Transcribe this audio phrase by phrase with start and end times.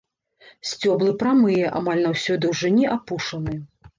[0.69, 3.55] Сцёблы прамыя, амаль на ўсёй даўжыні апушаны.